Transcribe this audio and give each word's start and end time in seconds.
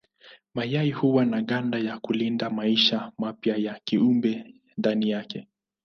Mayai 0.55 0.91
huwa 0.91 1.25
na 1.25 1.41
ganda 1.41 1.79
ya 1.79 1.99
kulinda 1.99 2.49
maisha 2.49 3.11
mapya 3.17 3.57
ya 3.57 3.79
kiumbe 3.85 4.55
ndani 4.77 5.09
yake. 5.09 5.47